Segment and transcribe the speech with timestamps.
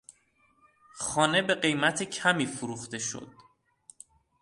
[0.93, 3.31] خانه به قیمت کمی فروخته شد.